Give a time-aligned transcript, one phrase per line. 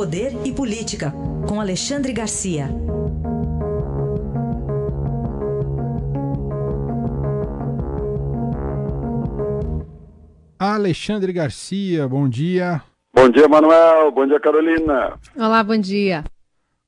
[0.00, 1.12] Poder e Política,
[1.46, 2.68] com Alexandre Garcia.
[10.58, 12.80] Alexandre Garcia, bom dia.
[13.12, 14.10] Bom dia, Manuel.
[14.10, 15.18] Bom dia, Carolina.
[15.36, 16.24] Olá, bom dia.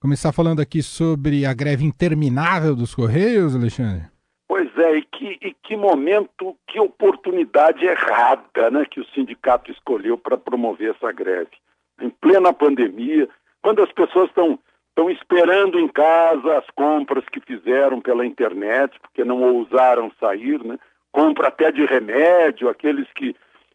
[0.00, 4.06] Começar falando aqui sobre a greve interminável dos Correios, Alexandre.
[4.48, 10.16] Pois é, e que, e que momento, que oportunidade errada né, que o sindicato escolheu
[10.16, 11.50] para promover essa greve.
[12.00, 13.28] Em plena pandemia,
[13.62, 14.58] quando as pessoas estão
[14.92, 20.78] estão esperando em casa as compras que fizeram pela internet, porque não ousaram sair, né?
[21.10, 23.34] compra até de remédio, aqueles que,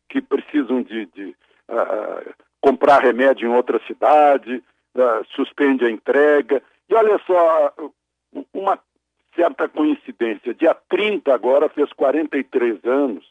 [0.10, 1.36] que precisam de, de
[1.70, 4.64] uh, comprar remédio em outra cidade,
[4.96, 6.62] uh, suspende a entrega.
[6.88, 7.74] E olha só,
[8.54, 8.80] uma
[9.36, 13.26] certa coincidência, dia 30 agora fez 43 anos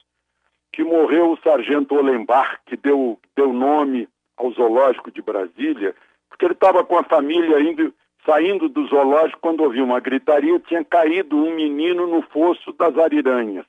[0.72, 5.95] que morreu o sargento Olenbach, que deu, deu nome ao zoológico de Brasília,
[6.28, 10.84] porque ele estava com a família indo, saindo do zoológico quando ouviu uma gritaria, tinha
[10.84, 13.64] caído um menino no fosso das ariranhas.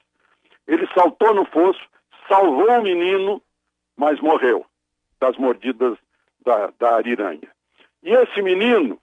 [0.68, 1.80] Ele saltou no fosso,
[2.28, 3.42] salvou o menino,
[3.96, 4.66] mas morreu
[5.20, 5.98] das mordidas
[6.46, 7.50] da, da ariranha.
[8.04, 9.00] E esse menino,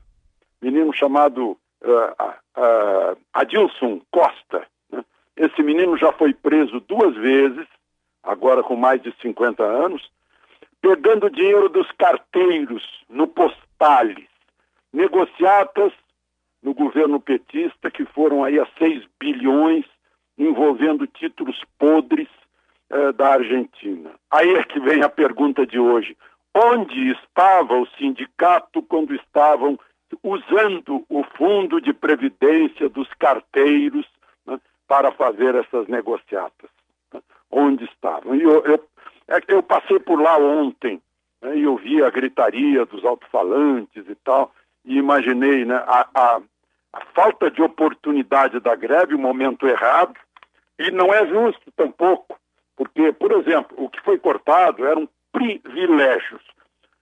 [0.61, 1.51] menino chamado
[1.83, 2.25] uh,
[2.57, 5.05] uh, Adilson Costa, né?
[5.37, 7.67] esse menino já foi preso duas vezes,
[8.23, 10.11] agora com mais de 50 anos,
[10.85, 14.29] pegando dinheiro dos carteiros no Postales,
[14.93, 15.95] negociatas
[16.63, 19.87] no governo petista que foram aí a 6 bilhões
[20.37, 22.29] envolvendo títulos podres
[22.91, 24.11] eh, da Argentina.
[24.31, 26.15] Aí é que vem a pergunta de hoje.
[26.55, 29.79] Onde estava o sindicato quando estavam
[30.23, 34.07] usando o fundo de previdência dos carteiros
[34.47, 36.69] né, para fazer essas negociatas?
[37.51, 38.35] Onde estavam?
[38.35, 38.85] E eu, eu,
[39.29, 41.01] é eu passei por lá ontem
[41.43, 44.53] né, e ouvi a gritaria dos alto-falantes e tal,
[44.85, 46.41] e imaginei né, a, a,
[46.93, 50.15] a falta de oportunidade da greve, o momento errado,
[50.79, 52.37] e não é justo tampouco
[52.77, 56.43] porque, por exemplo, o que foi cortado eram privilégios.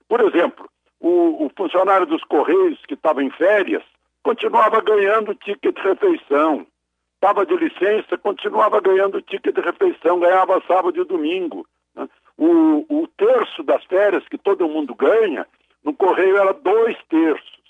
[0.08, 0.68] Por exemplo,
[1.00, 3.82] o, o funcionário dos Correios que estava em férias
[4.22, 6.66] continuava ganhando ticket de refeição.
[7.14, 11.66] Estava de licença, continuava ganhando ticket de refeição, ganhava sábado e domingo.
[12.42, 12.48] Né?
[12.48, 15.46] O, o terço das férias que todo mundo ganha,
[15.84, 17.62] no Correio era dois terços.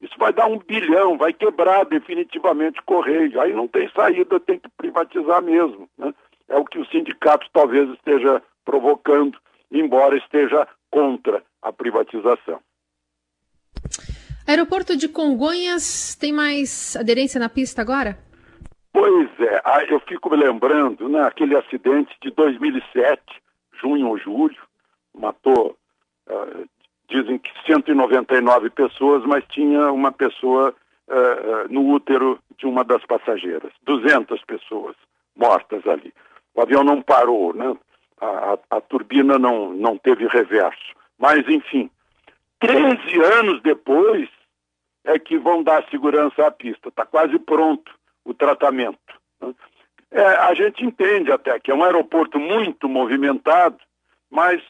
[0.00, 3.40] Isso vai dar um bilhão, vai quebrar definitivamente o Correio.
[3.40, 5.88] Aí não tem saída, tem que privatizar mesmo.
[5.96, 6.12] Né?
[6.48, 9.38] é o que o sindicato talvez esteja provocando,
[9.70, 12.60] embora esteja contra a privatização.
[14.46, 18.16] Aeroporto de Congonhas tem mais aderência na pista agora?
[18.92, 23.20] Pois é, eu fico me lembrando, né, aquele acidente de 2007,
[23.80, 24.56] junho ou julho,
[25.14, 25.76] matou,
[26.28, 26.68] uh,
[27.08, 30.74] dizem que 199 pessoas, mas tinha uma pessoa
[31.08, 34.96] uh, no útero de uma das passageiras, 200 pessoas
[35.36, 36.12] mortas ali.
[36.54, 37.76] O avião não parou, né?
[38.18, 40.94] A, a, a turbina não, não teve reverso.
[41.18, 41.90] Mas, enfim,
[42.60, 44.28] 13 anos depois
[45.04, 46.88] é que vão dar segurança à pista.
[46.88, 47.92] Está quase pronto
[48.24, 48.98] o tratamento.
[49.40, 49.54] Né?
[50.16, 53.76] É, a gente entende até que é um aeroporto muito movimentado,
[54.30, 54.62] mas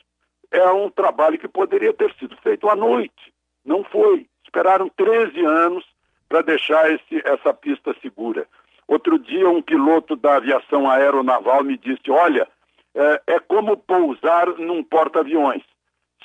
[0.50, 3.32] é um trabalho que poderia ter sido feito à noite.
[3.64, 4.26] Não foi.
[4.44, 5.84] Esperaram 13 anos
[6.28, 8.48] para deixar esse, essa pista segura.
[8.88, 12.48] Outro dia, um piloto da aviação aeronaval me disse: Olha,
[12.92, 15.62] é, é como pousar num porta-aviões,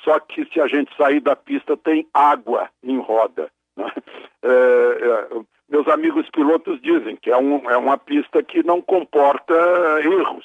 [0.02, 3.48] só que se a gente sair da pista, tem água em roda.
[3.76, 3.86] Né?
[4.44, 9.54] É, é, meus amigos pilotos dizem que é, um, é uma pista que não comporta
[10.04, 10.44] erros,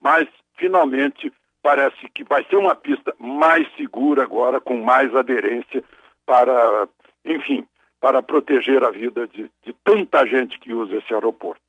[0.00, 5.82] mas finalmente parece que vai ser uma pista mais segura agora, com mais aderência
[6.24, 6.88] para,
[7.24, 7.66] enfim,
[8.00, 11.60] para proteger a vida de, de tanta gente que usa esse aeroporto.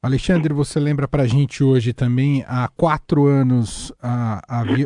[0.00, 3.92] Alexandre, você lembra para a gente hoje também, há quatro anos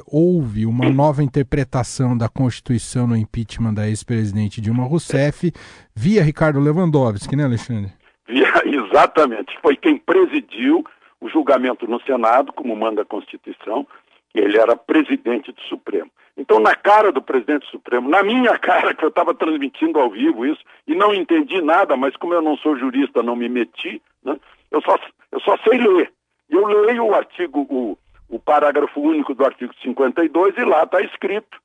[0.07, 5.53] houve uma nova interpretação da Constituição no impeachment da ex-presidente Dilma Rousseff,
[5.95, 7.93] via Ricardo Lewandowski, né, Alexandre?
[8.27, 9.55] Via, exatamente.
[9.61, 10.83] Foi quem presidiu
[11.21, 13.87] o julgamento no Senado, como manda a Constituição,
[14.35, 16.11] ele era presidente do Supremo.
[16.39, 20.47] Então, na cara do presidente Supremo, na minha cara, que eu estava transmitindo ao vivo
[20.47, 24.41] isso, e não entendi nada, mas como eu não sou jurista, não me meti, né,
[24.73, 24.99] eu, só,
[25.31, 26.13] eu só sei ler.
[26.51, 27.99] Eu leio o artigo, o,
[28.29, 31.61] o parágrafo único do artigo 52, e lá está escrito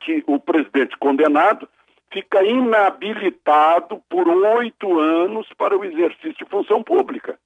[0.00, 1.68] que o presidente condenado
[2.10, 7.38] fica inabilitado por oito anos para o exercício de função pública.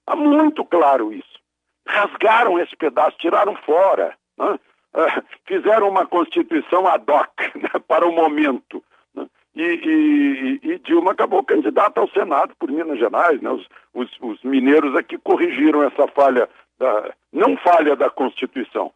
[0.00, 1.38] Está muito claro isso.
[1.86, 4.14] Rasgaram esse pedaço, tiraram fora.
[4.36, 4.58] Né?
[4.94, 8.82] uh, fizeram uma Constituição ad hoc né, para o momento.
[9.54, 13.40] E, e, e, Dilma acabou candidata ao Senado por Minas Gerais.
[13.40, 13.50] Né?
[13.50, 16.48] Os, os, os mineiros aqui corrigiram essa falha,
[16.78, 18.92] da, não falha da Constituição,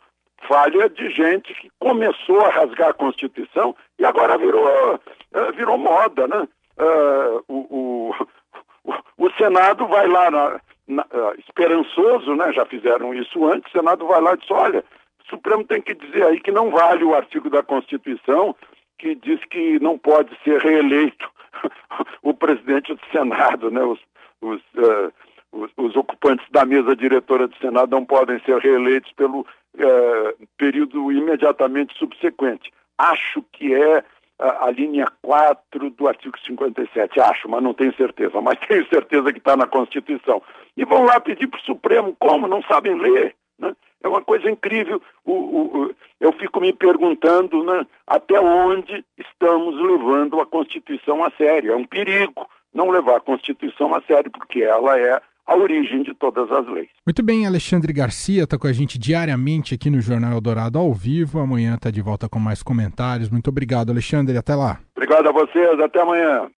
[0.46, 4.64] falha de gente que começou a rasgar a Constituição e agora virou,
[4.94, 6.28] uh, virou moda.
[6.28, 6.48] Né?
[6.78, 8.14] Uh, o,
[8.84, 12.52] o, o, Senado vai lá na, na, uh, esperançoso, né?
[12.52, 14.84] já fizeram isso antes, o Senado vai lá e diz, olha,
[15.24, 18.54] o Supremo tem que dizer aí que não vale o artigo da Constituição
[19.02, 21.28] que diz que não pode ser reeleito
[22.22, 23.82] o presidente do Senado, né?
[23.82, 23.98] Os,
[24.40, 25.12] os, uh,
[25.50, 31.10] os, os, ocupantes da mesa diretora do Senado não podem ser reeleitos pelo uh, período
[31.10, 32.72] imediatamente subsequente.
[32.96, 34.04] Acho que é
[34.38, 39.32] a, a, linha 4 do artigo 57, acho, mas não tenho certeza, mas tenho certeza
[39.32, 40.40] que está na Constituição.
[40.76, 42.46] E vão lá pedir para o Supremo, como?
[42.46, 43.34] Não sabem ler.
[43.58, 43.74] Né?
[44.02, 45.00] É uma coisa incrível.
[45.24, 51.72] O, o, eu fico me perguntando né, até onde estamos levando a Constituição a sério.
[51.72, 56.14] É um perigo não levar a Constituição a sério, porque ela é a origem de
[56.14, 56.88] todas as leis.
[57.04, 61.40] Muito bem, Alexandre Garcia está com a gente diariamente aqui no Jornal Eldorado ao vivo.
[61.40, 63.28] Amanhã está de volta com mais comentários.
[63.28, 64.36] Muito obrigado, Alexandre.
[64.36, 64.78] Até lá.
[64.96, 65.80] Obrigado a vocês.
[65.80, 66.48] Até amanhã.